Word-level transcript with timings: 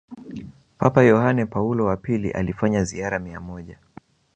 Papa 0.77 1.03
Yohane 1.03 1.45
Paulo 1.45 1.85
wa 1.85 1.97
pili 1.97 2.31
alifanya 2.31 2.83
ziara 2.83 3.19
mia 3.19 3.39
moja 3.41 3.79